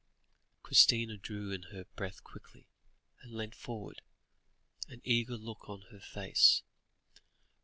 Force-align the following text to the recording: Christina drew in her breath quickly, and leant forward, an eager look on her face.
Christina 0.63 1.15
drew 1.15 1.51
in 1.51 1.61
her 1.71 1.83
breath 1.95 2.23
quickly, 2.23 2.65
and 3.21 3.35
leant 3.35 3.53
forward, 3.53 4.01
an 4.87 4.99
eager 5.03 5.37
look 5.37 5.69
on 5.69 5.81
her 5.91 5.99
face. 5.99 6.63